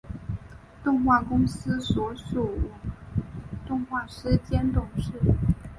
[0.83, 2.57] 动画公司所属
[3.67, 5.11] 动画师兼董事。